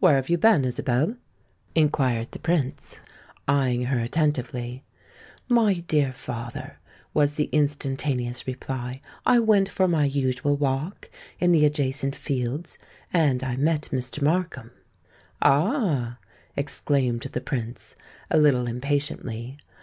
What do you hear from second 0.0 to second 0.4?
"Where have you